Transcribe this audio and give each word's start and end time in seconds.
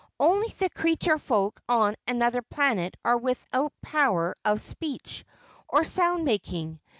"Only 0.19 0.47
the 0.57 0.71
creature 0.71 1.19
folk 1.19 1.61
on 1.69 1.95
Anuther 2.07 2.41
Planet 2.41 2.97
are 3.05 3.17
without 3.19 3.71
power 3.83 4.35
of 4.43 4.59
speech 4.59 5.23
or 5.69 5.83
sound 5.83 6.25
making. 6.25 6.79